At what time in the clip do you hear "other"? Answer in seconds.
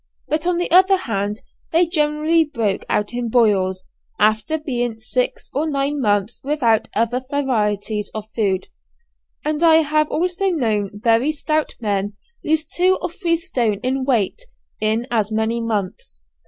0.71-0.97, 6.95-7.23